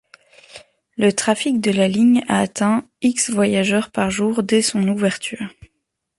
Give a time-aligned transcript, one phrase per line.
[0.97, 2.89] Le trafic de la ligne a atteint
[3.29, 5.47] voyageurs par jour dès son ouverture.